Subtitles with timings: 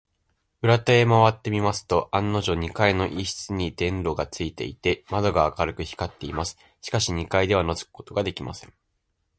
[0.63, 6.57] 裏手へまわってみますと、案のじょう、二階の一室に電燈がついていて、窓が明るく光っています。
[6.81, 8.73] しかし、二階ではのぞくことができません。